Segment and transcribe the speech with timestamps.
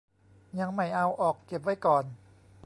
[0.59, 2.03] ยังไม่เอาออก เก็บไว้ก่อน